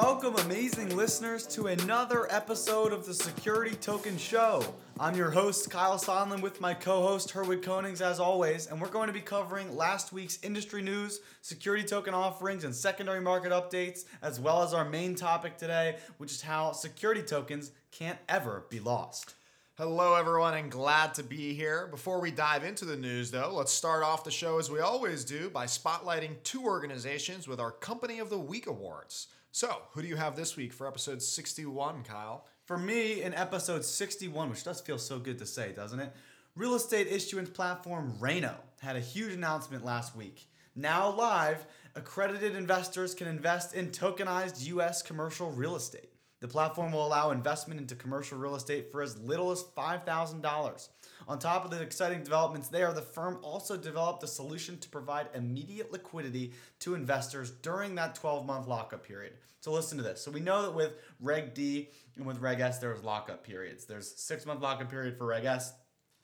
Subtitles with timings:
[0.00, 4.62] Welcome, amazing listeners, to another episode of the Security Token Show.
[5.00, 8.90] I'm your host, Kyle Sonlin, with my co host, Herwig Konings, as always, and we're
[8.90, 14.04] going to be covering last week's industry news, security token offerings, and secondary market updates,
[14.22, 18.78] as well as our main topic today, which is how security tokens can't ever be
[18.78, 19.34] lost.
[19.78, 21.88] Hello, everyone, and glad to be here.
[21.88, 25.24] Before we dive into the news, though, let's start off the show as we always
[25.24, 29.26] do by spotlighting two organizations with our Company of the Week awards.
[29.50, 32.46] So, who do you have this week for episode 61, Kyle?
[32.66, 36.12] For me, in episode 61, which does feel so good to say, doesn't it?
[36.54, 40.48] Real estate issuance platform Reinno had a huge announcement last week.
[40.76, 46.12] Now live, accredited investors can invest in tokenized US commercial real estate.
[46.40, 50.88] The platform will allow investment into commercial real estate for as little as $5,000.
[51.26, 55.28] On top of the exciting developments there, the firm also developed a solution to provide
[55.34, 59.32] immediate liquidity to investors during that 12 month lockup period.
[59.60, 60.22] So listen to this.
[60.22, 63.84] So we know that with Reg D and with Reg S, there was lockup periods.
[63.84, 65.72] There's six month lockup period for Reg S,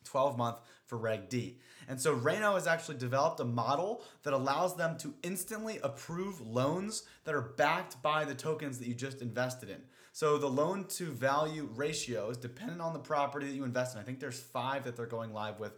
[0.04, 1.58] 12 month for Reg D.
[1.88, 7.02] And so Reinno has actually developed a model that allows them to instantly approve loans
[7.24, 9.82] that are backed by the tokens that you just invested in.
[10.14, 14.00] So the loan to value ratio is dependent on the property that you invest in.
[14.00, 15.72] I think there's five that they're going live with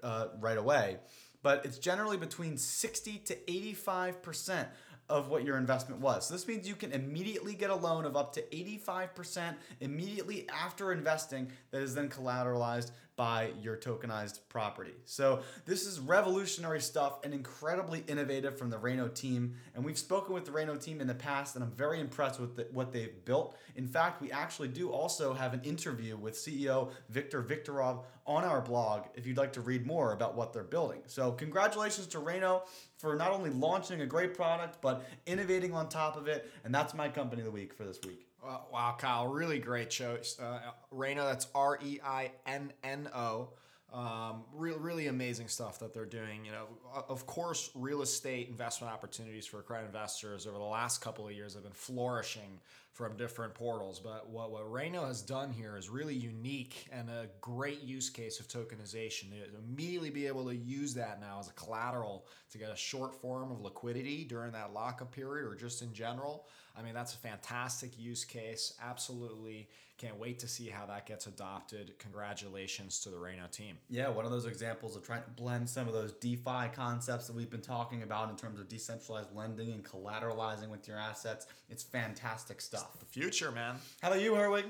[0.00, 0.98] uh, right away,
[1.42, 4.68] but it's generally between 60 to 85%
[5.08, 6.28] of what your investment was.
[6.28, 10.92] So this means you can immediately get a loan of up to 85% immediately after
[10.92, 14.94] investing that is then collateralized by your tokenized property.
[15.04, 19.54] So this is revolutionary stuff and incredibly innovative from the Reinno team.
[19.74, 22.56] And we've spoken with the Reinno team in the past, and I'm very impressed with
[22.56, 23.56] the, what they've built.
[23.76, 28.60] In fact, we actually do also have an interview with CEO Victor Viktorov on our
[28.60, 31.02] blog if you'd like to read more about what they're building.
[31.06, 32.62] So congratulations to Reinno
[32.96, 36.50] for not only launching a great product, but innovating on top of it.
[36.64, 38.26] And that's my company of the week for this week.
[38.44, 40.38] Wow, Kyle, really great choice.
[40.38, 40.60] Uh,
[40.92, 43.50] Reinno, that's R E I N N O.
[43.92, 46.44] Um, real, really amazing stuff that they're doing.
[46.44, 46.66] You know,
[47.08, 51.54] of course, real estate investment opportunities for accredited investors over the last couple of years
[51.54, 52.58] have been flourishing
[52.92, 54.00] from different portals.
[54.00, 58.40] But what, what Reinno has done here is really unique and a great use case
[58.40, 59.30] of tokenization.
[59.30, 63.14] To immediately be able to use that now as a collateral to get a short
[63.14, 66.46] form of liquidity during that lockup period or just in general.
[66.76, 68.74] I mean, that's a fantastic use case.
[68.82, 71.92] Absolutely can't wait to see how that gets adopted.
[71.98, 73.76] Congratulations to the Reinno team.
[73.88, 77.36] Yeah, one of those examples of trying to blend some of those DeFi concepts that
[77.36, 81.46] we've been talking about in terms of decentralized lending and collateralizing with your assets.
[81.70, 82.90] It's fantastic stuff.
[82.94, 83.76] It's the future, man.
[84.02, 84.64] How about you, Herwig?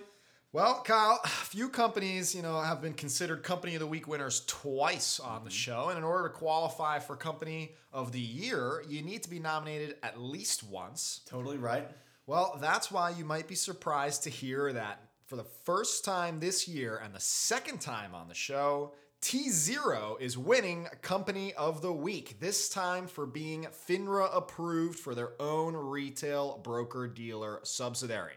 [0.54, 4.44] Well, Kyle, a few companies, you know, have been considered Company of the Week winners
[4.46, 5.56] twice on the mm-hmm.
[5.56, 9.40] show, and in order to qualify for Company of the Year, you need to be
[9.40, 11.22] nominated at least once.
[11.26, 11.90] Totally right.
[12.28, 16.68] Well, that's why you might be surprised to hear that for the first time this
[16.68, 22.38] year and the second time on the show, tZERO is winning Company of the Week,
[22.38, 28.34] this time for being FINRA approved for their own retail broker dealer subsidiary.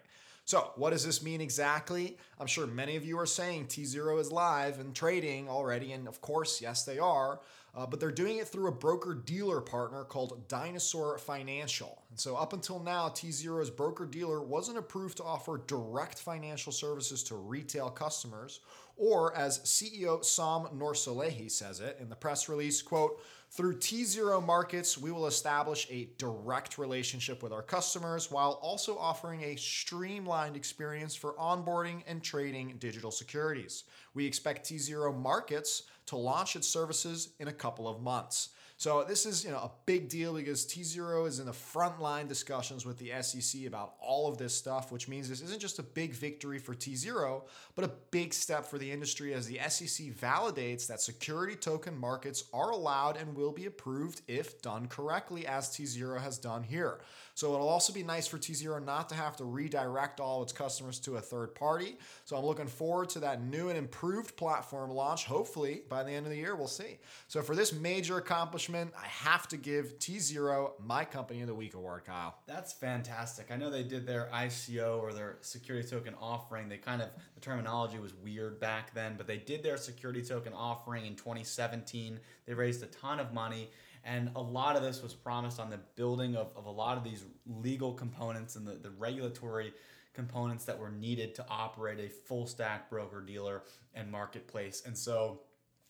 [0.47, 2.18] So, what does this mean exactly?
[2.40, 6.22] I'm sure many of you are saying tZERO is live and trading already, and of
[6.22, 7.41] course, yes, they are.
[7.77, 12.01] Uh, but they're doing it through a broker dealer partner called Dinosaur Financial.
[12.09, 17.21] And so, up until now, tZERO's broker dealer wasn't approved to offer direct financial services
[17.25, 18.61] to retail customers,
[18.97, 23.21] or as CEO Saum Noursalehi says it in the press release, quote,
[23.51, 29.44] through tZERO Markets, we will establish a direct relationship with our customers while also offering
[29.44, 33.85] a streamlined experience for onboarding and trading digital securities.
[34.15, 38.50] We expect tZERO Markets to launch its services in a couple of months.
[38.80, 42.27] So this is you know a big deal because tZERO is in the front line
[42.27, 45.83] discussions with the SEC about all of this stuff, which means this isn't just a
[45.83, 47.42] big victory for tZERO,
[47.74, 52.44] but a big step for the industry as the SEC validates that security token markets
[52.54, 57.00] are allowed and will be approved if done correctly, as tZERO has done here.
[57.38, 60.98] So it'll also be nice for tZERO not to have to redirect all its customers
[61.01, 62.00] to a third party.
[62.25, 65.25] So I'm looking forward to that new and improved platform launch.
[65.25, 66.98] Hopefully by the end of the year, we'll see.
[67.28, 71.75] So for this major accomplishment I have to give tZERO my Company of the Week
[71.75, 72.39] award, Kyle.
[72.48, 73.51] That's fantastic.
[73.51, 76.69] I know they did their ICO or their security token offering.
[76.69, 80.54] They kind of, the terminology was weird back then, but they did their security token
[80.54, 82.19] offering in 2017.
[82.48, 83.69] They raised a ton of money.
[84.03, 87.03] And a lot of this was promised on the building of, of a lot of
[87.03, 89.73] these legal components and the, the regulatory
[90.13, 93.63] components that were needed to operate a full stack broker dealer
[93.94, 94.81] and marketplace.
[94.85, 95.41] And so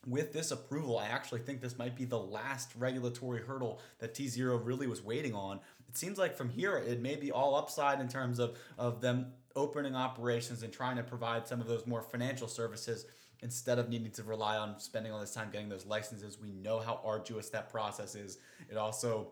[0.06, 4.64] with this approval, I actually think this might be the last regulatory hurdle that tZERO
[4.66, 5.60] really was waiting on.
[5.88, 9.34] It seems like from here, it may be all upside in terms of, of them
[9.56, 13.06] opening operations and trying to provide some of those more financial services
[13.42, 16.38] instead of needing to rely on spending all this time getting those licenses.
[16.42, 18.38] We know how arduous that process is.
[18.70, 19.30] It also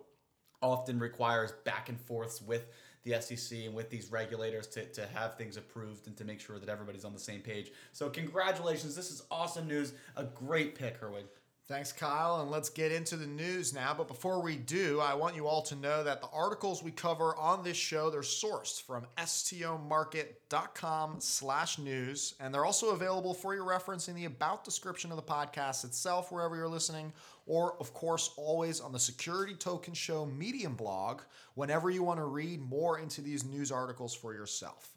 [0.61, 2.67] often requires back and forths with
[3.03, 6.57] the SEC and with these regulators to, to have things approved and to make sure
[6.59, 7.71] that everybody's on the same page.
[7.91, 8.95] So, congratulations.
[8.95, 9.93] This is awesome news.
[10.15, 11.25] A great pick, Herwig.
[11.67, 12.41] Thanks, Kyle.
[12.41, 13.95] And let's get into the news now.
[13.97, 17.35] But before we do, I want you all to know that the articles we cover
[17.37, 22.35] on this show, they're sourced from stomarket.com slash news.
[22.39, 26.31] And they're also available for your reference in the about description of the podcast itself,
[26.31, 27.11] wherever you're listening,
[27.47, 31.21] or of course, always on the Security Token Show Medium blog,
[31.55, 34.89] whenever you want to read more into these news articles for yourself.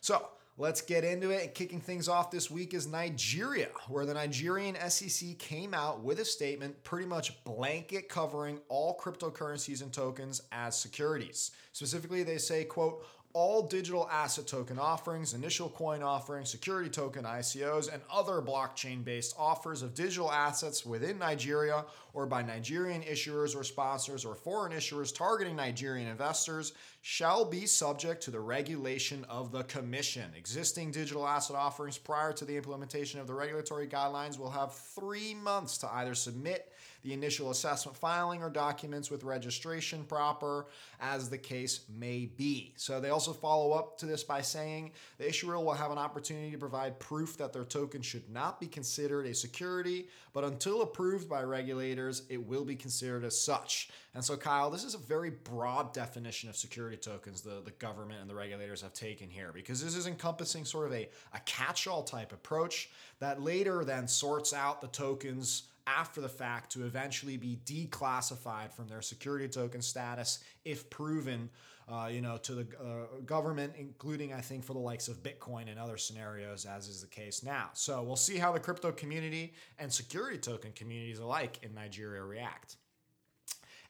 [0.00, 1.52] So Let's get into it.
[1.56, 6.24] Kicking things off this week is Nigeria, where the Nigerian SEC came out with a
[6.24, 11.50] statement pretty much blanket covering all cryptocurrencies and tokens as securities.
[11.72, 17.92] Specifically, they say, quote, all digital asset token offerings, initial coin offerings, security token ICOs,
[17.92, 23.64] and other blockchain based offers of digital assets within Nigeria or by Nigerian issuers or
[23.64, 29.64] sponsors or foreign issuers targeting Nigerian investors shall be subject to the regulation of the
[29.64, 30.30] Commission.
[30.36, 35.34] Existing digital asset offerings prior to the implementation of the regulatory guidelines will have three
[35.34, 36.72] months to either submit
[37.04, 40.66] the initial assessment filing or documents with registration proper,
[41.00, 42.72] as the case may be.
[42.76, 46.50] So they also follow up to this by saying the issuer will have an opportunity
[46.50, 51.28] to provide proof that their token should not be considered a security, but until approved
[51.28, 53.90] by regulators, it will be considered as such.
[54.14, 58.20] And so, Kyle, this is a very broad definition of security tokens the, the government
[58.22, 61.86] and the regulators have taken here because this is encompassing sort of a, a catch
[61.86, 67.36] all type approach that later then sorts out the tokens after the fact to eventually
[67.36, 71.50] be declassified from their security token status if proven,
[71.88, 75.68] uh, you know, to the uh, government, including I think for the likes of Bitcoin
[75.70, 77.70] and other scenarios, as is the case now.
[77.74, 82.76] So we'll see how the crypto community and security token communities alike in Nigeria react.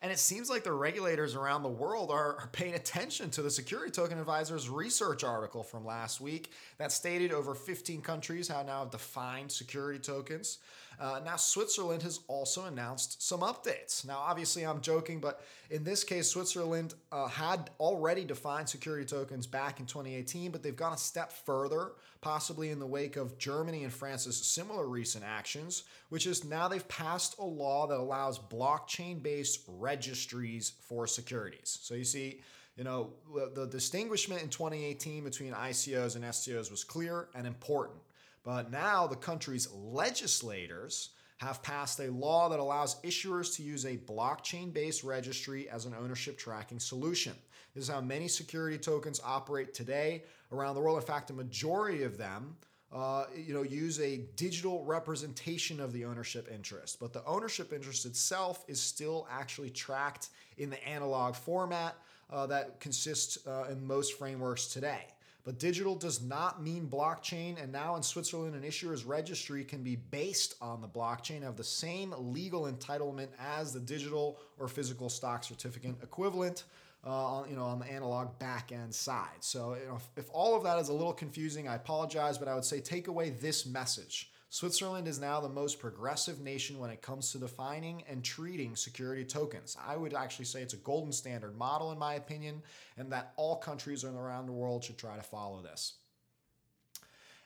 [0.04, 3.50] And it seems like the regulators around the world are, are, paying attention to the
[3.50, 8.84] Security Token Advisor's research article from last week that stated over 15 countries have now
[8.84, 10.58] defined security tokens.
[11.00, 14.06] Uh, now, Switzerland has also announced some updates.
[14.06, 19.46] Now, obviously, I'm joking, but in this case, Switzerland uh, had already defined security tokens
[19.46, 23.84] back in 2018, but they've gone a step further, possibly in the wake of Germany
[23.84, 29.22] and France's similar recent actions, which is now they've passed a law that allows blockchain
[29.22, 31.78] based registries for securities.
[31.82, 32.40] So you see,
[32.76, 33.10] you know,
[33.54, 37.98] the distinguishment in 2018 between ICOs and STOs was clear and important.
[38.44, 43.96] But now the country's legislators have passed a law that allows issuers to use a
[43.96, 47.32] blockchain based registry as an ownership tracking solution.
[47.74, 50.96] This is how many security tokens operate today around the world.
[50.98, 52.56] In fact, a majority of them.
[52.92, 58.06] Uh, you know, use a digital representation of the ownership interest, but the ownership interest
[58.06, 61.96] itself is still actually tracked in the analog format
[62.30, 65.06] uh, that consists uh, in most frameworks today.
[65.44, 69.96] But digital does not mean blockchain, and now in Switzerland, an issuer's registry can be
[69.96, 75.44] based on the blockchain, have the same legal entitlement as the digital or physical stock
[75.44, 76.64] certificate equivalent.
[77.06, 79.36] Uh, on, you know, on the analog back end side.
[79.40, 82.48] So, you know, if, if all of that is a little confusing, I apologize, but
[82.48, 84.30] I would say take away this message.
[84.54, 89.24] Switzerland is now the most progressive nation when it comes to defining and treating security
[89.24, 89.76] tokens.
[89.84, 92.62] I would actually say it's a golden standard model, in my opinion,
[92.96, 95.94] and that all countries around the world should try to follow this.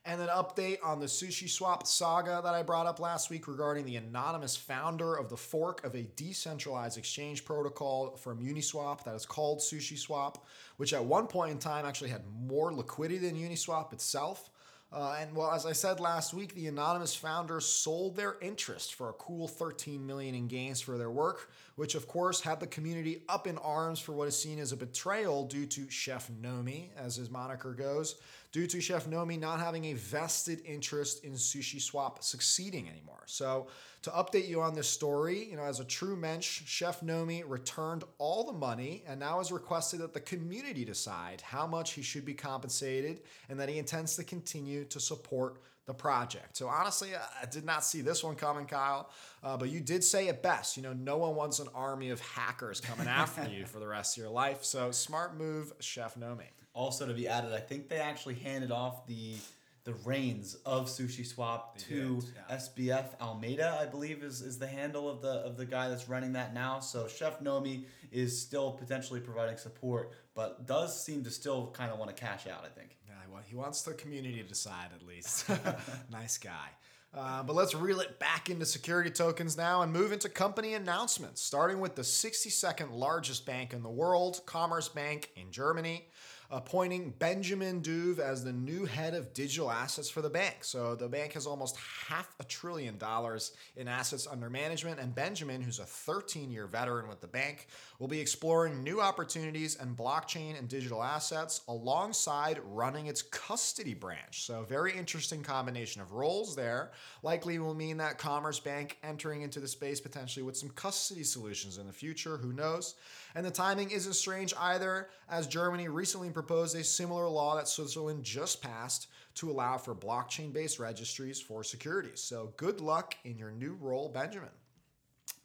[0.05, 3.97] And an update on the SushiSwap saga that I brought up last week regarding the
[3.97, 9.61] anonymous founder of the fork of a decentralized exchange protocol from Uniswap that is called
[9.61, 10.37] SushiSwap,
[10.77, 14.51] which at one point in time actually had more liquidity than Uniswap itself.
[14.91, 19.11] Uh, and well, as I said last week, the anonymous founders sold their interest for
[19.11, 23.23] a cool 13 million in gains for their work, which of course had the community
[23.29, 27.15] up in arms for what is seen as a betrayal due to Chef Nomi, as
[27.15, 28.17] his moniker goes,
[28.51, 33.23] due to Chef Nomi not having a vested interest in SushiSwap succeeding anymore.
[33.27, 33.69] So,
[34.03, 38.03] to update you on this story, you know, as a true mensch, Chef Nomi returned
[38.19, 42.25] all the money and now has requested that the community decide how much he should
[42.25, 46.59] be compensated and that he intends to continue to support the project.
[46.59, 49.11] So honestly, I did not see this one coming, Kyle.
[49.43, 50.77] Uh, but you did say it best.
[50.77, 54.17] You know, no one wants an army of hackers coming after you for the rest
[54.17, 54.63] of your life.
[54.65, 56.45] So smart move, Chef Nomi.
[56.75, 59.37] Also to be added, I think they actually handed off the
[59.85, 62.57] the reins of SushiSwap They to did, yeah.
[62.59, 66.35] SBF Alameda, I believe is, is the handle of the of the guy that's running
[66.35, 66.81] that now.
[66.81, 71.99] So Chef Nomi is still potentially providing support, but does seem to still kind of
[71.99, 72.67] want to cash out.
[72.67, 72.99] I think.
[73.31, 75.49] Well, he wants the community to decide at least.
[76.11, 76.71] nice guy.
[77.15, 81.41] Uh, but let's reel it back into security tokens now and move into company announcements,
[81.41, 86.07] starting with the 62nd largest bank in the world, Commerzbank in Germany,
[86.51, 90.57] appointing Benjamin Duve as the new head of digital assets for the bank.
[90.63, 91.77] So the bank has almost
[92.07, 97.07] half a trillion dollars in assets under management, and Benjamin, who's a 13 year veteran
[97.07, 103.07] with the bank, will be exploring new opportunities in blockchain and digital assets alongside running
[103.07, 104.45] its custody branch.
[104.45, 106.93] So, very interesting combination of roles there.
[107.23, 111.87] Likely will mean that Commerzbank entering into the space potentially with some custody solutions in
[111.87, 112.39] the future.
[112.39, 112.95] Who knows?
[113.35, 118.23] And the timing isn't strange either, as Germany recently proposed a similar law that Switzerland
[118.23, 122.21] just passed to allow for blockchain based registries for securities.
[122.21, 124.51] So, good luck in your new role, Benjamin.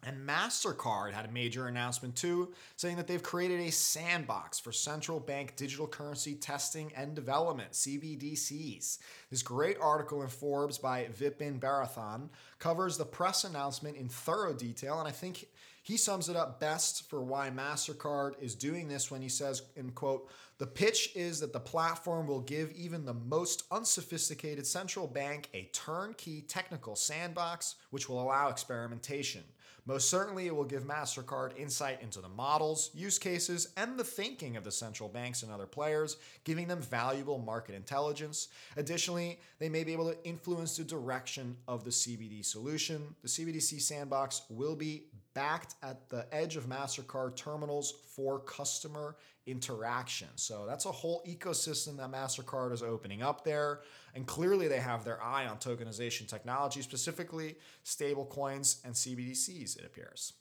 [0.05, 5.19] And MasterCard had a major announcement too, saying that they've created a sandbox for central
[5.19, 8.99] bank digital currency testing and development, CBDCs.
[9.31, 14.99] This great article in Forbes by Vipin Bharathan covers the press announcement in thorough detail,
[14.99, 15.47] and I think
[15.83, 19.91] he sums it up best for why MasterCard is doing this when he says, in
[19.91, 20.29] quote,
[20.63, 25.69] the pitch is that the platform will give even the most unsophisticated central bank a
[25.73, 29.43] turnkey technical sandbox, which will allow experimentation.
[29.85, 34.55] Most certainly, it will give MasterCard insight into the models, use cases, and the thinking
[34.55, 36.15] of the central banks and other players,
[36.45, 38.47] giving them valuable market intelligence.
[38.77, 43.13] Additionally, they may be able to influence the direction of the CBD solution.
[43.21, 50.27] The CBDC sandbox will be backed at the edge of MasterCard terminals for customer interaction.
[50.35, 53.81] So that's a whole ecosystem that MasterCard is opening up there.
[54.15, 59.85] And clearly they have their eye on tokenization technology, specifically stable coins and CBDCs, it
[59.85, 60.33] appears.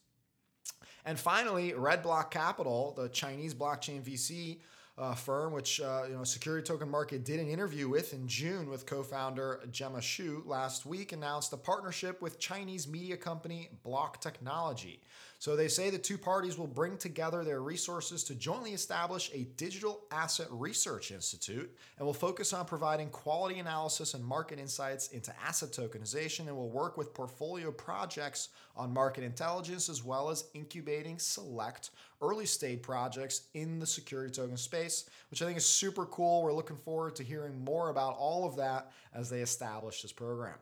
[1.04, 4.58] And finally, Red Block Capital, the Chinese blockchain VC
[4.98, 8.68] uh, firm, which uh, you know Security Token Market did an interview with in June
[8.68, 15.00] with co-founder Gemma Shu last week, announced a partnership with Chinese media company Block Technology.
[15.42, 19.48] So they say the two parties will bring together their resources to jointly establish a
[19.56, 25.34] digital asset research institute and will focus on providing quality analysis and market insights into
[25.44, 31.18] asset tokenization and will work with portfolio projects on market intelligence as well as incubating
[31.18, 36.44] select early stage projects in the security token space, which I think is super cool.
[36.44, 40.54] We're looking forward to hearing more about all of that as they establish this program.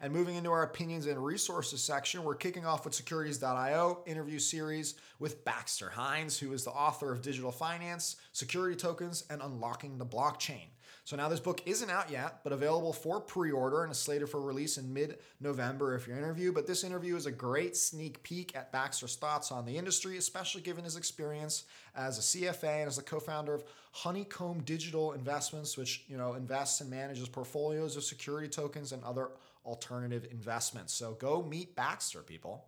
[0.00, 4.94] And moving into our opinions and resources section, we're kicking off with Securities.io interview series
[5.18, 10.06] with Baxter Hines, who is the author of Digital Finance, Security Tokens, and Unlocking the
[10.06, 10.66] Blockchain.
[11.06, 14.40] So now this book isn't out yet, but available for pre-order and is slated for
[14.40, 16.52] release in mid-November if your interview.
[16.52, 20.62] But this interview is a great sneak peek at Baxter's thoughts on the industry, especially
[20.62, 21.62] given his experience
[21.94, 23.62] as a CFA and as a co-founder of
[23.92, 29.30] Honeycomb Digital Investments, which you know invests and manages portfolios of security tokens and other
[29.66, 30.92] alternative investments.
[30.92, 32.66] So go meet Baxter, people.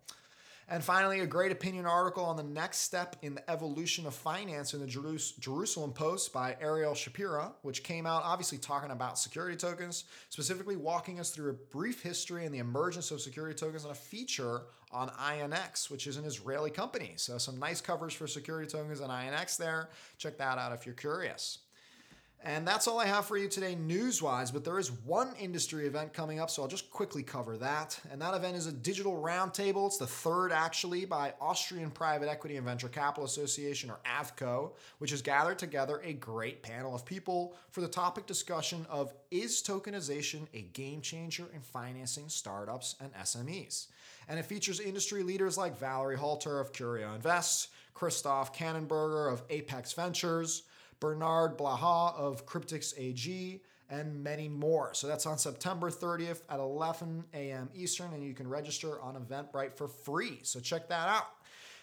[0.71, 4.75] And finally, a great opinion article on the next step in the evolution of finance
[4.75, 9.57] in the Jerus- Jerusalem Post by Ariel Shapira, which came out obviously talking about security
[9.57, 13.91] tokens, specifically walking us through a brief history and the emergence of security tokens and
[13.91, 17.13] a feature on INX, which is an Israeli company.
[17.15, 19.89] So, some nice coverage for security tokens on INX there.
[20.19, 21.59] Check that out if you're curious.
[22.41, 24.49] And that's all I have for you today, news wise.
[24.49, 27.99] But there is one industry event coming up, so I'll just quickly cover that.
[28.09, 29.87] And that event is a digital roundtable.
[29.87, 35.11] It's the third, actually, by Austrian Private Equity and Venture Capital Association, or AVCO, which
[35.11, 40.47] has gathered together a great panel of people for the topic discussion of is tokenization
[40.53, 43.87] a game changer in financing startups and SMEs?
[44.29, 49.91] And it features industry leaders like Valerie Halter of Curio Invest, Christoph Kannenberger of Apex
[49.91, 50.63] Ventures.
[50.99, 54.93] Bernard Blaha of Cryptix AG, and many more.
[54.93, 57.69] So that's on September 30th at 11 a.m.
[57.73, 60.39] Eastern, and you can register on Eventbrite for free.
[60.43, 61.27] So check that out.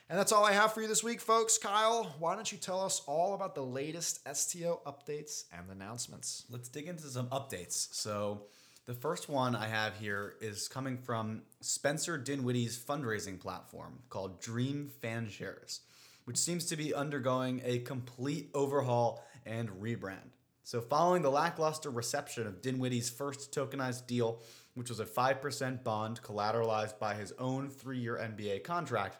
[0.08, 1.58] And that's all I have for you this week, folks.
[1.58, 6.44] Kyle, why don't you tell us all about the latest STO updates and announcements?
[6.48, 7.92] Let's dig into some updates.
[7.92, 8.42] So,
[8.84, 14.92] the first one I have here is coming from Spencer Dinwiddie's fundraising platform called Dream
[15.02, 15.80] Fan Shares,
[16.26, 20.32] which seems to be undergoing a complete overhaul and rebrand.
[20.64, 24.42] So, following the lackluster reception of Dinwiddie's first tokenized deal,
[24.74, 29.18] which was a 5% bond collateralized by his own three year NBA contract,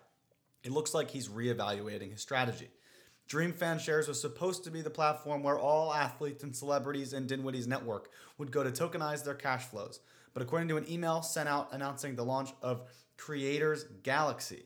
[0.65, 2.69] it looks like he's reevaluating his strategy.
[3.29, 7.29] Dream Fan Shares was supposed to be the platform where all athletes and celebrities in
[7.29, 10.01] Dinwiddie's network would go to tokenize their cash flows.
[10.35, 12.83] But according to an email sent out announcing the launch of
[13.17, 14.65] Creators Galaxy,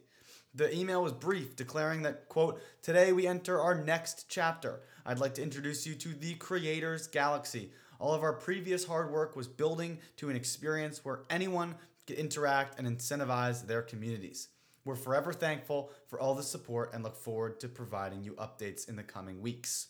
[0.54, 4.80] the email was brief, declaring that, quote, Today we enter our next chapter.
[5.07, 7.71] I'd like to introduce you to the Creators Galaxy.
[7.99, 11.75] All of our previous hard work was building to an experience where anyone
[12.07, 14.49] could interact and incentivize their communities.
[14.85, 18.97] We're forever thankful for all the support and look forward to providing you updates in
[18.97, 19.88] the coming weeks.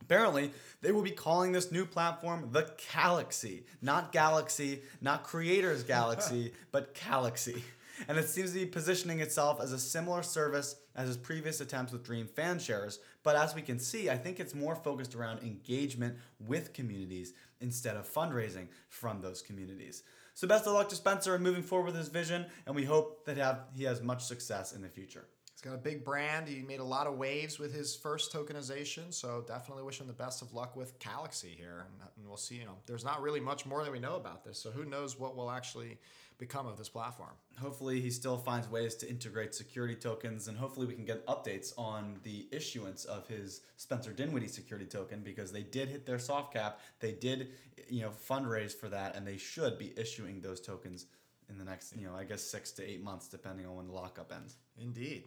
[0.00, 3.64] Apparently, they will be calling this new platform the Galaxy.
[3.82, 7.62] Not Galaxy, not Creators Galaxy, but Galaxy.
[8.08, 11.92] And it seems to be positioning itself as a similar service as its previous attempts
[11.92, 12.98] with Dream Fan Shares.
[13.22, 17.96] But as we can see, I think it's more focused around engagement with communities instead
[17.96, 20.02] of fundraising from those communities.
[20.34, 23.24] So best of luck to Spencer in moving forward with his vision, and we hope
[23.26, 25.26] that he has much success in the future.
[25.64, 26.46] Got a big brand.
[26.46, 30.12] He made a lot of waves with his first tokenization, so definitely wish him the
[30.12, 31.86] best of luck with Galaxy here.
[32.18, 32.56] And we'll see.
[32.56, 35.18] You know, there's not really much more that we know about this, so who knows
[35.18, 35.96] what will actually
[36.36, 37.30] become of this platform.
[37.58, 41.72] Hopefully, he still finds ways to integrate security tokens, and hopefully, we can get updates
[41.78, 46.52] on the issuance of his Spencer Dinwiddie security token because they did hit their soft
[46.52, 46.80] cap.
[47.00, 47.52] They did,
[47.88, 51.06] you know, fundraise for that, and they should be issuing those tokens
[51.48, 53.94] in the next, you know, I guess six to eight months, depending on when the
[53.94, 54.56] lockup ends.
[54.78, 55.24] Indeed.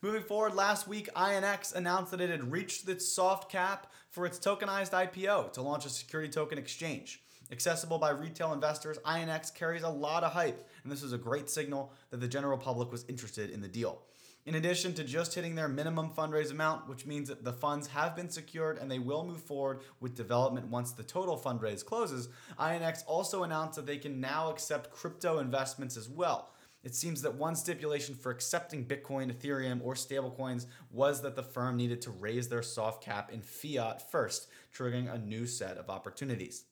[0.00, 4.38] Moving forward, last week, INX announced that it had reached its soft cap for its
[4.38, 7.20] tokenized IPO to launch a security token exchange.
[7.50, 11.50] Accessible by retail investors, INX carries a lot of hype, and this is a great
[11.50, 14.02] signal that the general public was interested in the deal.
[14.46, 18.14] In addition to just hitting their minimum fundraise amount, which means that the funds have
[18.14, 23.02] been secured and they will move forward with development once the total fundraise closes, INX
[23.08, 26.52] also announced that they can now accept crypto investments as well.
[26.84, 31.76] It seems that one stipulation for accepting Bitcoin, Ethereum, or stablecoins was that the firm
[31.76, 36.64] needed to raise their soft cap in fiat first, triggering a new set of opportunities.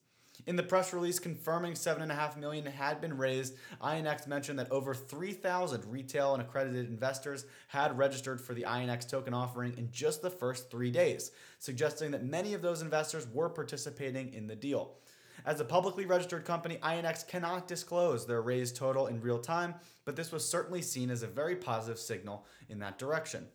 [0.45, 5.83] In the press release confirming 7.5 million had been raised, INX mentioned that over 3,000
[5.91, 10.69] retail and accredited investors had registered for the INX token offering in just the first
[10.69, 14.95] three days, suggesting that many of those investors were participating in the deal.
[15.45, 20.15] As a publicly registered company, INX cannot disclose their raised total in real time, but
[20.15, 23.47] this was certainly seen as a very positive signal in that direction.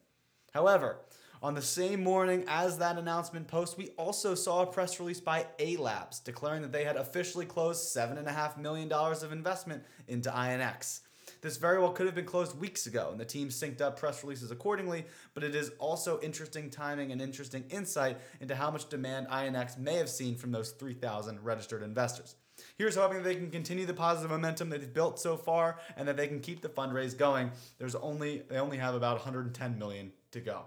[0.52, 0.98] However,
[1.42, 5.46] on the same morning as that announcement post, we also saw a press release by
[5.58, 11.00] A Labs declaring that they had officially closed $7.5 million of investment into INX.
[11.42, 14.22] This very well could have been closed weeks ago, and the team synced up press
[14.22, 19.26] releases accordingly, but it is also interesting timing and interesting insight into how much demand
[19.26, 22.36] INX may have seen from those 3,000 registered investors.
[22.78, 26.06] Here's hoping that they can continue the positive momentum that they've built so far and
[26.06, 27.50] that they can keep the fundraise going.
[27.78, 30.66] There's only they only have about 110 million to go.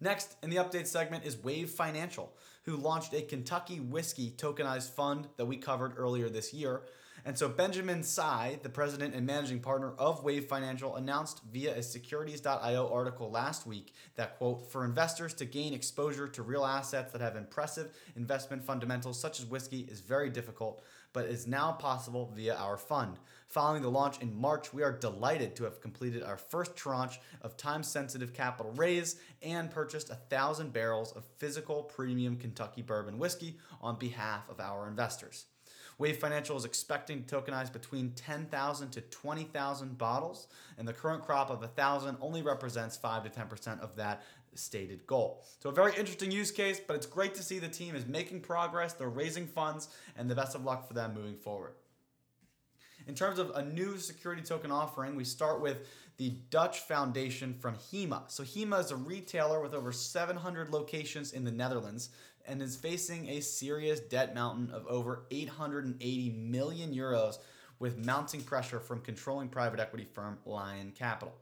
[0.00, 2.32] Next, in the update segment, is Wave Financial,
[2.64, 6.82] who launched a Kentucky whiskey tokenized fund that we covered earlier this year.
[7.24, 11.82] And so Benjamin Tsai, the president and managing partner of Wave Financial, announced via a
[11.82, 17.20] securities.io article last week that, quote, for investors to gain exposure to real assets that
[17.20, 20.82] have impressive investment fundamentals such as whiskey is very difficult,
[21.12, 23.16] but is now possible via our fund.
[23.46, 27.56] Following the launch in March, we are delighted to have completed our first tranche of
[27.56, 33.58] time sensitive capital raise and purchased a thousand barrels of physical premium Kentucky bourbon whiskey
[33.80, 35.44] on behalf of our investors.
[35.98, 41.50] Wave Financial is expecting to tokenize between 10,000 to 20,000 bottles, and the current crop
[41.50, 44.22] of 1,000 only represents 5 to 10% of that
[44.54, 45.44] stated goal.
[45.60, 48.40] So, a very interesting use case, but it's great to see the team is making
[48.40, 51.72] progress, they're raising funds, and the best of luck for them moving forward.
[53.06, 57.74] In terms of a new security token offering, we start with the Dutch Foundation from
[57.74, 58.24] HEMA.
[58.28, 62.10] So, HEMA is a retailer with over 700 locations in the Netherlands
[62.46, 67.38] and is facing a serious debt mountain of over 880 million euros
[67.78, 71.34] with mounting pressure from controlling private equity firm Lion Capital.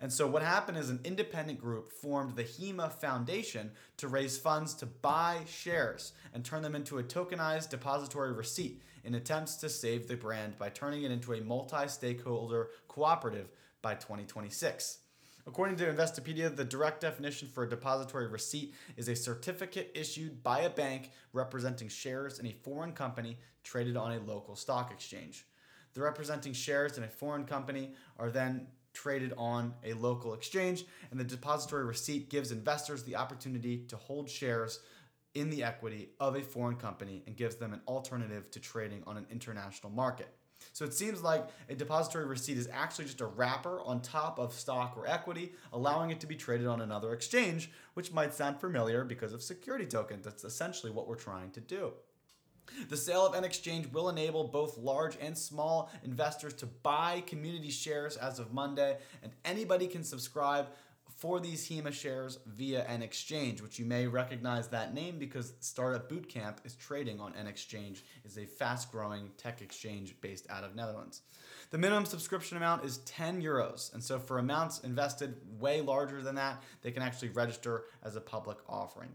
[0.00, 4.74] And so what happened is an independent group formed the HEMA Foundation to raise funds
[4.74, 10.08] to buy shares and turn them into a tokenized depository receipt in attempts to save
[10.08, 13.48] the brand by turning it into a multi-stakeholder cooperative
[13.84, 15.00] by 2026.
[15.46, 20.60] According to Investopedia, the direct definition for a depository receipt is a certificate issued by
[20.60, 25.44] a bank representing shares in a foreign company traded on a local stock exchange.
[25.92, 31.20] The representing shares in a foreign company are then traded on a local exchange, and
[31.20, 34.80] the depository receipt gives investors the opportunity to hold shares
[35.34, 39.18] in the equity of a foreign company and gives them an alternative to trading on
[39.18, 40.28] an international market.
[40.72, 44.52] So it seems like a depository receipt is actually just a wrapper on top of
[44.52, 49.04] stock or equity, allowing it to be traded on another exchange, which might sound familiar
[49.04, 50.24] because of security tokens.
[50.24, 51.92] That's essentially what we're trying to do.
[52.88, 57.70] The sale of an exchange will enable both large and small investors to buy community
[57.70, 60.68] shares as of Monday, and anybody can subscribe
[61.24, 66.06] for these HEMA shares via an exchange, which you may recognize that name because Startup
[66.06, 71.22] Bootcamp is trading on an exchange, is a fast-growing tech exchange based out of Netherlands.
[71.70, 76.34] The minimum subscription amount is 10 euros, and so for amounts invested way larger than
[76.34, 79.08] that, they can actually register as a public offering.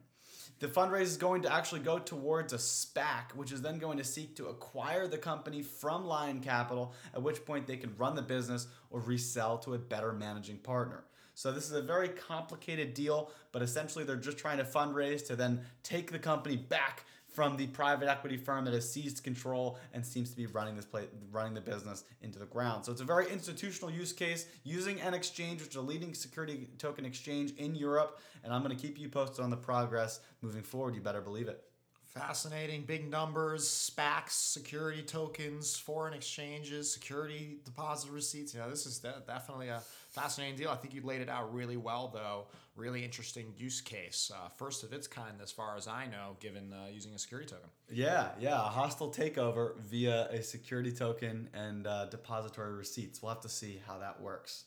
[0.58, 4.04] The fundraise is going to actually go towards a SPAC, which is then going to
[4.04, 8.24] seek to acquire the company from Lion Capital, at which point they can run the
[8.24, 11.04] business or resell to a better managing partner.
[11.40, 15.38] So this is a very complicated deal, but essentially they're just trying to fundraise to
[15.38, 20.06] then take the company back from the private equity firm that has seized control and
[20.06, 22.84] seems to be running this play, running the business into the ground.
[22.84, 26.68] So it's a very institutional use case using an exchange, which is a leading security
[26.78, 28.20] token exchange in Europe.
[28.44, 30.94] And I'm going to keep you posted on the progress moving forward.
[30.94, 31.64] You better believe it.
[32.04, 38.54] Fascinating, big numbers, SPACs, security tokens, foreign exchanges, security deposit receipts.
[38.54, 40.70] Yeah, this is de- definitely a fascinating deal.
[40.70, 42.48] I think you laid it out really well, though.
[42.76, 44.32] Really interesting use case.
[44.34, 47.50] Uh, first of its kind, as far as I know, given uh, using a security
[47.50, 47.70] token.
[47.92, 53.22] Yeah, yeah, a hostile takeover via a security token and uh, depository receipts.
[53.22, 54.66] We'll have to see how that works.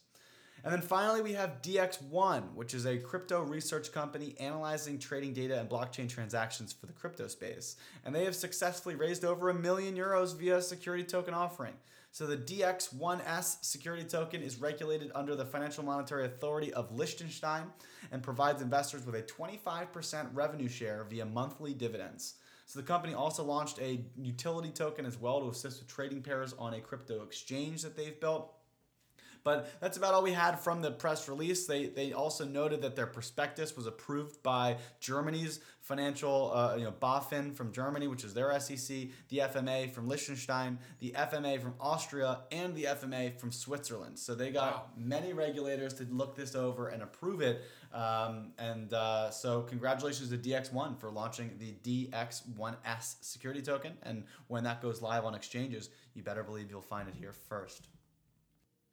[0.65, 5.59] And then finally, we have DX1, which is a crypto research company analyzing trading data
[5.59, 7.77] and blockchain transactions for the crypto space.
[8.05, 11.75] And they have successfully raised over a million euros via a security token offering.
[12.12, 17.64] So the DX1S security token is regulated under the Financial Monetary Authority of Liechtenstein
[18.11, 22.35] and provides investors with a 25% revenue share via monthly dividends.
[22.66, 26.55] So the company also launched a utility token as well to assist with trading pairs
[26.59, 28.53] on a crypto exchange that they've built.
[29.45, 31.67] But that's about all we had from the press release.
[31.67, 36.93] They, they also noted that their prospectus was approved by Germany's financial, uh, you know,
[36.93, 42.41] BaFin from Germany, which is their SEC, the FMA from Liechtenstein, the FMA from Austria,
[42.53, 44.19] and the FMA from Switzerland.
[44.19, 44.85] So they got wow.
[44.97, 47.65] many regulators to look this over and approve it.
[47.93, 53.93] Um, and uh, so, congratulations to DX1 for launching the DX1S security token.
[54.05, 57.89] And when that goes live on exchanges, you better believe you'll find it here first.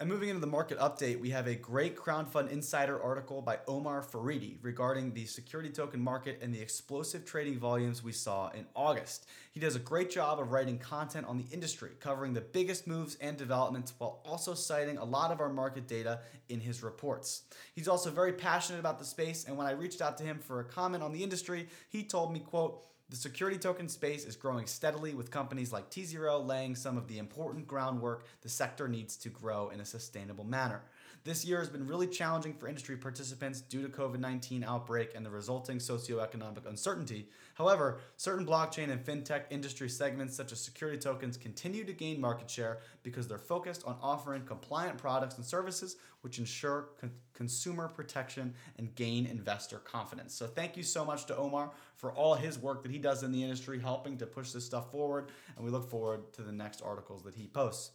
[0.01, 4.01] And moving into the market update, we have a great crowdfund insider article by Omar
[4.01, 9.27] Faridi regarding the security token market and the explosive trading volumes we saw in August.
[9.51, 13.17] He does a great job of writing content on the industry, covering the biggest moves
[13.19, 17.41] and developments while also citing a lot of our market data in his reports.
[17.75, 20.61] He's also very passionate about the space, and when I reached out to him for
[20.61, 24.67] a comment on the industry, he told me, quote, the security token space is growing
[24.67, 29.29] steadily with companies like tZERO laying some of the important groundwork the sector needs to
[29.29, 30.83] grow in a sustainable manner.
[31.25, 35.29] This year has been really challenging for industry participants due to COVID-19 outbreak and the
[35.29, 37.27] resulting socioeconomic uncertainty.
[37.55, 42.49] However, certain blockchain and fintech industry segments such as security tokens continue to gain market
[42.49, 48.53] share because they're focused on offering compliant products and services which ensure con- consumer protection
[48.77, 50.33] and gain investor confidence.
[50.33, 53.33] So thank you so much to Omar for all his work that he does in
[53.33, 56.81] the industry helping to push this stuff forward and we look forward to the next
[56.81, 57.91] articles that he posts.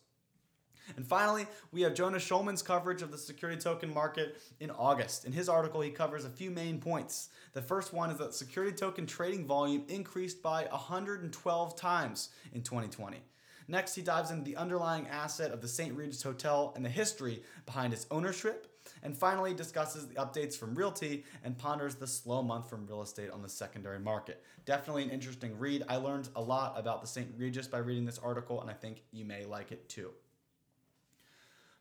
[0.97, 5.25] And finally, we have Jonas Schulman's coverage of the security token market in August.
[5.25, 7.31] In his article, he covers a few main points.
[7.53, 13.23] The first one is that security token trading volume increased by 112 times in 2020.
[13.67, 15.97] Next, he dives into the underlying asset of the St.
[15.97, 18.71] Regis Hotel and the history behind its ownership.
[19.03, 23.31] And finally, discusses the updates from RealT and ponders the slow month from real estate
[23.31, 24.45] on the secondary market.
[24.67, 25.85] Definitely an interesting read.
[25.89, 27.29] I learned a lot about the St.
[27.39, 30.11] Regis by reading this article, and I think you may like it too.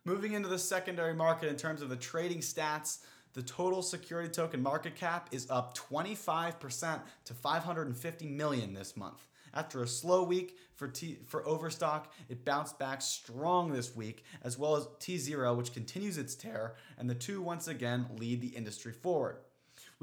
[0.05, 2.99] Moving into the secondary market in terms of the trading stats,
[3.33, 9.25] the total security token market cap is up 25% to 550 million this month.
[9.53, 14.57] After a slow week for T for Overstock, it bounced back strong this week, as
[14.57, 18.91] well as tZERO, which continues its tear, and the two once again lead the industry
[18.91, 19.37] forward.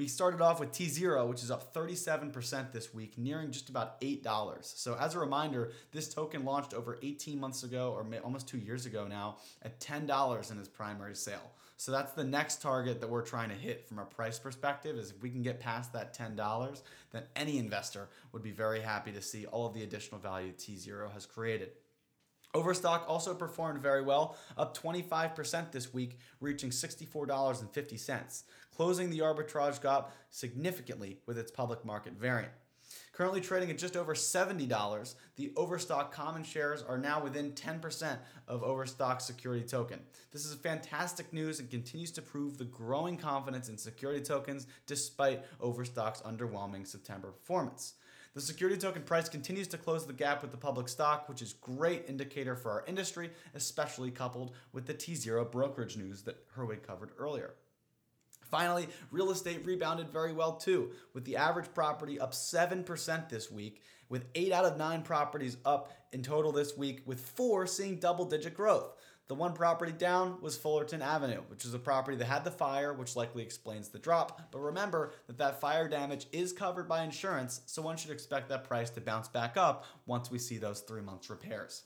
[0.00, 4.24] We started off with tZERO, which is up 37% this week, nearing just about $8.
[4.64, 8.86] So, as a reminder, this token launched over 18 months ago, or almost two years
[8.86, 11.52] ago now, at $10 in its primary sale.
[11.76, 14.96] So, that's the next target that we're trying to hit from a price perspective.
[14.96, 19.12] Is if we can get past that $10, then any investor would be very happy
[19.12, 21.72] to see all of the additional value tZERO has created.
[22.52, 28.42] Overstock also performed very well, up 25% this week, reaching $64.50,
[28.80, 32.50] closing the arbitrage gap significantly with its public market variant.
[33.12, 38.16] Currently trading at just over $70, the Overstock common shares are now within 10%
[38.48, 40.00] of Overstock security token.
[40.32, 45.44] This is fantastic news and continues to prove the growing confidence in security tokens despite
[45.60, 47.96] Overstock's underwhelming September performance.
[48.32, 51.52] The security token price continues to close the gap with the public stock, which is
[51.52, 57.10] great indicator for our industry, especially coupled with the tZERO brokerage news that Herwig covered
[57.18, 57.56] earlier.
[58.50, 63.82] Finally, real estate rebounded very well too, with the average property up 7% this week,
[64.08, 68.24] with 8 out of 9 properties up in total this week, with 4 seeing double
[68.24, 68.92] digit growth.
[69.28, 72.92] The one property down was Fullerton Avenue, which is a property that had the fire,
[72.92, 74.50] which likely explains the drop.
[74.50, 78.64] But remember that that fire damage is covered by insurance, so one should expect that
[78.64, 81.84] price to bounce back up once we see those three months repairs.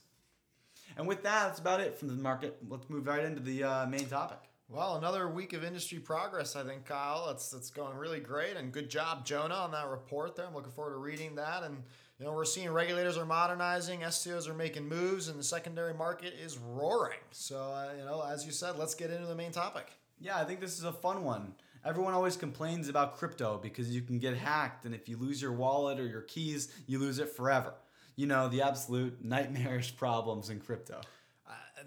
[0.97, 2.57] And with that, that's about it from the market.
[2.67, 4.39] Let's move right into the uh, main topic.
[4.67, 7.29] Well, another week of industry progress, I think, Kyle.
[7.29, 10.47] It's it's going really great, and good job, Jonah, on that report there.
[10.47, 11.83] I'm looking forward to reading that and
[12.19, 16.33] you know, we're seeing regulators are modernizing, STOs are making moves, and the secondary market
[16.41, 17.19] is roaring.
[17.31, 19.87] So, uh, you know, as you said, let's get into the main topic.
[20.19, 21.53] Yeah, I think this is a fun one.
[21.83, 25.51] Everyone always complains about crypto because you can get hacked, and if you lose your
[25.51, 27.73] wallet or your keys, you lose it forever.
[28.15, 31.01] You know, the absolute nightmarish problems in crypto.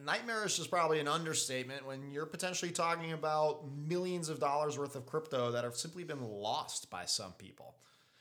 [0.04, 5.06] Nightmarish is probably an understatement when you're potentially talking about millions of dollars worth of
[5.06, 7.74] crypto that have simply been lost by some people.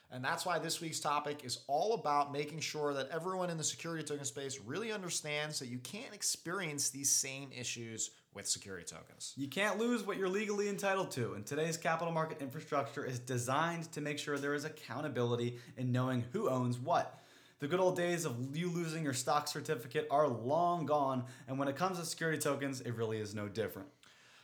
[0.10, 3.64] And that's why this week's topic is all about making sure that everyone in the
[3.64, 9.34] security token space really understands that you can't experience these same issues with security tokens.
[9.36, 13.92] You can't lose what you're legally entitled to, and today's capital market infrastructure is designed
[13.92, 17.20] to make sure there is accountability in knowing who owns what.
[17.60, 21.68] The good old days of you losing your stock certificate are long gone, and when
[21.68, 23.88] it comes to security tokens, it really is no different.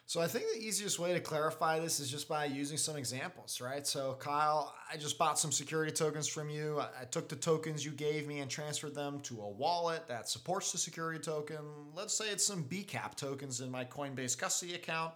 [0.05, 3.61] So I think the easiest way to clarify this is just by using some examples,
[3.61, 3.87] right?
[3.87, 6.81] So Kyle, I just bought some security tokens from you.
[6.81, 10.71] I took the tokens you gave me and transferred them to a wallet that supports
[10.71, 11.59] the security token.
[11.95, 15.13] Let's say it's some BCAP tokens in my Coinbase custody account.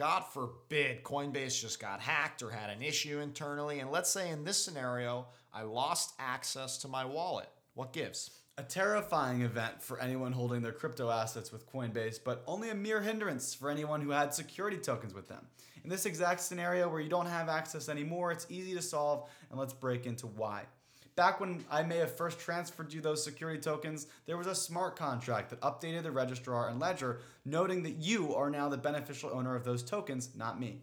[0.00, 3.80] God forbid Coinbase just got hacked or had an issue internally.
[3.80, 7.50] And let's say in this scenario, I lost access to my wallet.
[7.74, 8.30] What gives?
[8.58, 13.00] a terrifying event for anyone holding their crypto assets with Coinbase, but only a mere
[13.00, 15.46] hindrance for anyone who had security tokens with them.
[15.82, 19.58] In this exact scenario where you don't have access anymore, it's easy to solve, and
[19.58, 20.64] let's break into why.
[21.16, 24.96] Back when I may have first transferred you those security tokens, there was a smart
[24.96, 29.54] contract that updated the registrar and ledger, noting that you are now the beneficial owner
[29.54, 30.82] of those tokens, not me.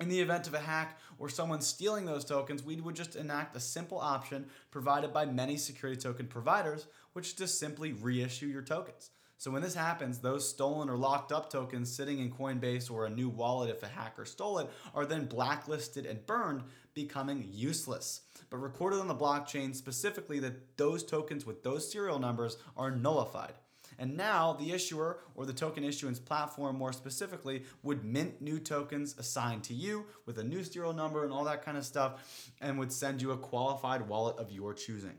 [0.00, 3.56] In the event of a hack or someone stealing those tokens, we would just enact
[3.56, 8.62] a simple option provided by many security token providers, which is to simply reissue your
[8.62, 9.10] tokens.
[9.42, 13.10] So when this happens, those stolen or locked up tokens sitting in Coinbase or a
[13.10, 16.62] new wallet if a hacker stole it are then blacklisted and burned,
[16.94, 18.22] becoming useless.
[18.50, 23.54] But recorded on the blockchain specifically that those tokens with those serial numbers are nullified.
[23.98, 29.16] And now the issuer or the token issuance platform more specifically would mint new tokens
[29.18, 32.78] assigned to you with a new serial number and all that kind of stuff and
[32.78, 35.18] would send you a qualified wallet of your choosing.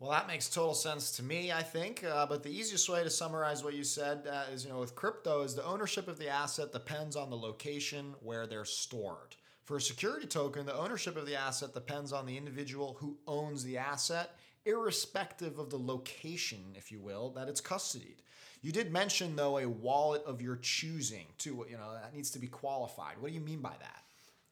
[0.00, 2.02] Well, that makes total sense to me, I think.
[2.02, 4.94] Uh, but the easiest way to summarize what you said uh, is, you know, with
[4.94, 9.36] crypto, is the ownership of the asset depends on the location where they're stored.
[9.70, 13.62] For a security token, the ownership of the asset depends on the individual who owns
[13.62, 18.16] the asset, irrespective of the location, if you will, that it's custodied.
[18.62, 21.64] You did mention, though, a wallet of your choosing, too.
[21.70, 23.18] You know, that needs to be qualified.
[23.20, 24.02] What do you mean by that?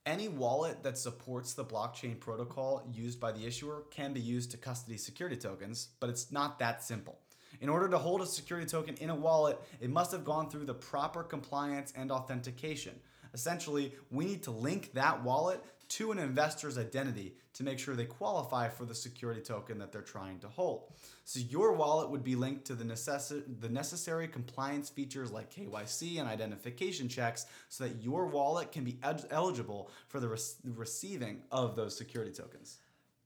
[0.07, 4.57] Any wallet that supports the blockchain protocol used by the issuer can be used to
[4.57, 7.19] custody security tokens, but it's not that simple.
[7.61, 10.67] In order to hold a security token in a wallet, it must have gone through
[10.67, 13.01] the proper compliance and authentication.
[13.35, 18.05] Essentially, we need to link that wallet to an investor's identity to make sure they
[18.05, 20.93] qualify for the security token that they're trying to hold.
[21.25, 26.21] So your wallet would be linked to the, necess- the necessary compliance features like KYC
[26.21, 30.39] and identification checks so that your wallet can be ed- eligible for the re-
[30.77, 32.79] receiving of those security tokens.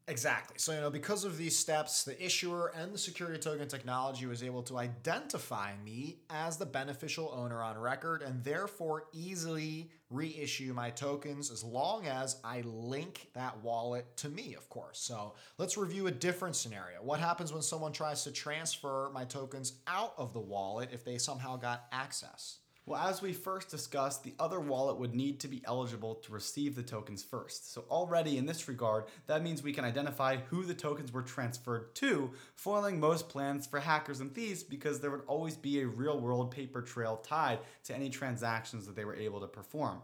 [0.09, 0.57] Exactly.
[0.59, 4.43] So, you know, because of these steps, the issuer and the security token technology was
[4.43, 10.91] able to identify me as the beneficial owner on record and therefore easily reissue my
[10.91, 14.99] tokens as long as I link that wallet to me, of course.
[14.99, 17.01] So, let's review a different scenario.
[17.01, 21.17] What happens when someone tries to transfer my tokens out of the wallet if they
[21.19, 22.59] somehow got access?
[22.85, 26.75] Well, as we first discussed, the other wallet would need to be eligible to receive
[26.75, 27.73] the tokens first.
[27.73, 31.95] So, already in this regard, that means we can identify who the tokens were transferred
[31.97, 36.19] to, foiling most plans for hackers and thieves because there would always be a real
[36.19, 40.01] world paper trail tied to any transactions that they were able to perform.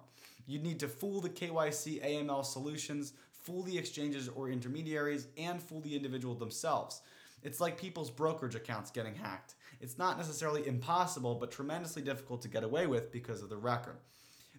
[0.47, 5.81] You'd need to fool the KYC AML solutions, fool the exchanges or intermediaries, and fool
[5.81, 7.01] the individual themselves.
[7.43, 9.55] It's like people's brokerage accounts getting hacked.
[9.81, 13.97] It's not necessarily impossible, but tremendously difficult to get away with because of the record.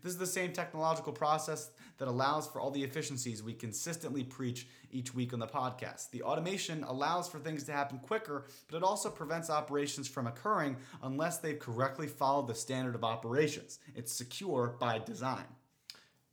[0.01, 4.67] This is the same technological process that allows for all the efficiencies we consistently preach
[4.91, 6.11] each week on the podcast.
[6.11, 10.77] The automation allows for things to happen quicker, but it also prevents operations from occurring
[11.03, 13.79] unless they've correctly followed the standard of operations.
[13.93, 15.45] It's secure by design.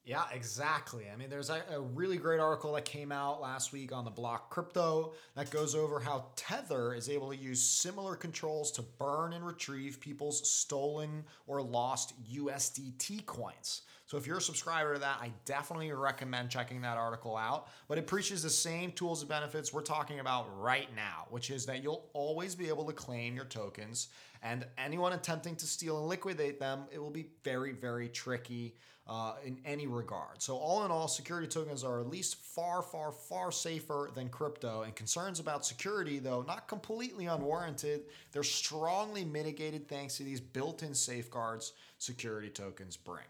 [0.06, 1.06] Yeah, exactly.
[1.12, 4.10] I mean, there's a, a, really great article that came out last week on the
[4.10, 9.32] block crypto that goes over how Tether is able to use similar controls to burn
[9.32, 13.82] and retrieve people's stolen or lost USDT coins.
[14.06, 17.66] So if you're a subscriber to that, I definitely recommend checking that article out.
[17.88, 21.66] But it preaches the same tools and benefits we're talking about right now, which is
[21.66, 24.06] that you'll always be able to claim your tokens,
[24.44, 28.76] and anyone attempting to steal and liquidate them, it will be very, very tricky
[29.08, 30.42] uh, in any regard.
[30.42, 34.82] So, all in all, security tokens are at least far, far, far safer than crypto.
[34.82, 40.82] And concerns about security, though not completely unwarranted, they're strongly mitigated thanks to these built
[40.82, 43.24] in safeguards security tokens bring.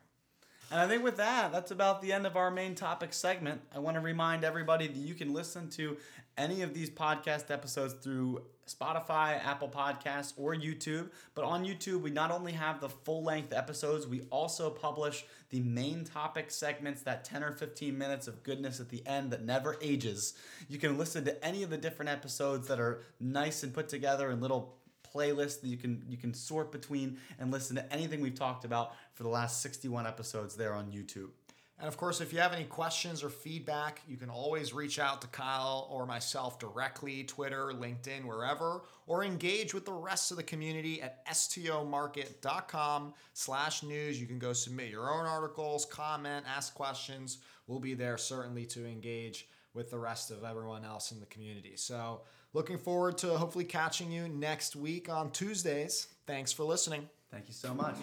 [0.70, 3.61] And I think with that, that's about the end of our main topic segment.
[3.74, 5.96] I want to remind everybody that you can listen to
[6.37, 11.11] any of these podcast episodes through Spotify, Apple Podcasts, or YouTube.
[11.35, 15.61] But on YouTube, we not only have the full length episodes, we also publish the
[15.61, 19.76] main topic segments, that 10 or 15 minutes of goodness at the end that never
[19.81, 20.35] ages.
[20.68, 24.33] You can listen to any of the different episodes that are nice and put together
[24.33, 24.74] in little
[25.16, 28.92] playlists that you can you can sort between and listen to anything we've talked about
[29.14, 31.31] for the last 61 episodes there on YouTube.
[31.79, 35.20] And of course, if you have any questions or feedback, you can always reach out
[35.20, 40.42] to Kyle or myself directly, Twitter, LinkedIn, wherever, or engage with the rest of the
[40.42, 44.18] community at stomarket.com slash news.
[44.18, 47.38] You can go submit your own articles, comment, ask questions.
[47.66, 51.74] We'll be there certainly to engage with the rest of everyone else in the community.
[51.76, 52.22] So
[52.57, 56.09] looking forward to hopefully catching you next week on Tuesdays.
[56.27, 57.07] Thanks for listening.
[57.31, 57.97] Thank you so much.